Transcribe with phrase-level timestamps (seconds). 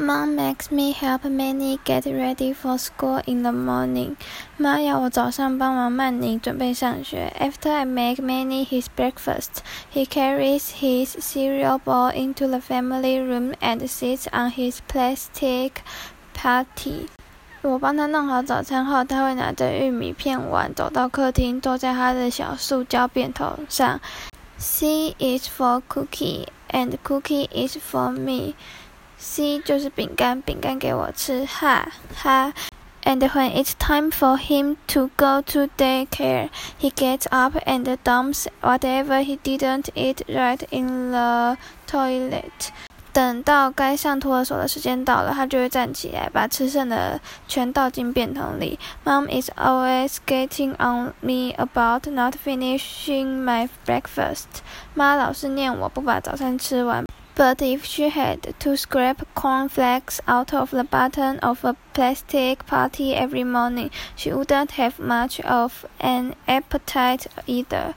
[0.00, 4.16] Mom makes me help Manny get ready for school in the morning.
[4.56, 7.32] 妈要我早上帮忙曼妮准备上学。
[7.38, 13.86] After I make Manny his breakfast, he carries his cereal bowl into the family room and
[13.86, 15.72] sits on his plastic
[16.34, 17.08] party.
[17.62, 24.00] 我帮他弄好早餐后，他会拿着玉米片碗走到客厅，坐在他的小塑胶便桶上。
[24.56, 28.54] C is for cookie, and cookie is for me.
[29.19, 32.53] C 就是饼干，饼干给我吃，哈哈。
[33.03, 36.49] And when it's time for him to go to daycare,
[36.79, 41.57] he gets up and dumps whatever he didn't eat right in the
[41.89, 42.69] toilet.
[43.11, 48.77] 等到该上托儿所的时间到了，他就会站起来，把吃剩的全倒进便桶里。
[49.03, 54.45] Mom is always getting on me about not finishing my breakfast.
[54.93, 57.03] 妈老是念我不把早餐吃完。
[57.38, 63.42] But if she had to scrape cornflakes out of the bottom of a plastic party every
[63.42, 67.94] morning, she wouldn't have much of an appetite either.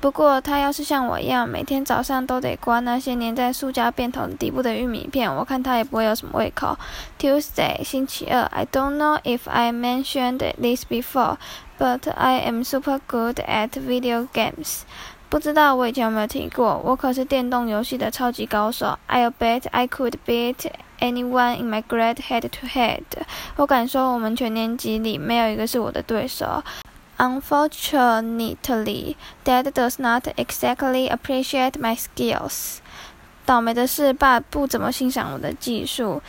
[0.00, 6.78] 不过，她要是像我一样，每天早上都得刮那些粘在塑胶便桶底部的玉米片，我看她也不会有什么胃口。
[7.18, 8.42] Tuesday，星期二。
[8.42, 11.38] I don't know if I mentioned this before,
[11.78, 14.82] but I am super good at video games.
[15.31, 18.99] 不知道我以前有没有提过，我可是电动游戏的超级高手。
[19.07, 23.03] I'll bet I could beat anyone in my grade head to head。
[23.55, 26.61] 我敢说，我们全年级里没有一个是我的对手。
[27.17, 29.15] Unfortunately,
[29.45, 32.79] Dad does not exactly appreciate my skills。
[33.45, 36.21] 倒霉的是，爸不怎么欣赏我的技术。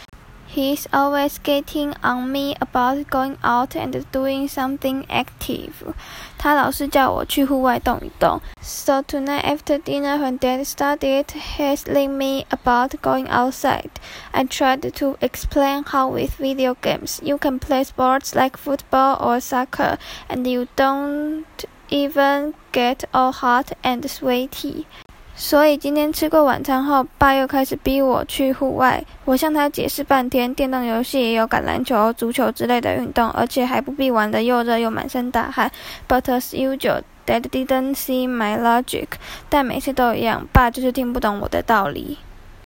[0.52, 5.94] He's always getting on me about going out and doing something active.
[6.38, 8.42] 他老是叫我去户外动一动。
[8.62, 13.92] So tonight after dinner, when Dad started hassling me about going outside,
[14.32, 19.40] I tried to explain how with video games you can play sports like football or
[19.40, 21.46] soccer, and you don't
[21.90, 24.88] even get all hot and sweaty.
[25.35, 29.03] 所以今天吃过晚餐后，爸又开始逼我去户外。
[29.25, 35.71] 我向他解释半天，电动游戏也有橄榄球、足球之类的运动，而且还不必玩得又热又满身大汗。
[36.07, 39.09] But as usual, Dad didn't see my logic。
[39.49, 42.19] 但每次都一样，爸就是听不懂我的道理。